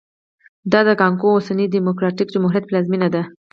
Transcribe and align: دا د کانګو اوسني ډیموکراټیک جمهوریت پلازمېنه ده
دا 0.71 0.79
د 0.87 0.89
کانګو 0.99 1.27
اوسني 1.35 1.65
ډیموکراټیک 1.73 2.27
جمهوریت 2.35 2.63
پلازمېنه 2.67 3.07
ده 3.15 3.21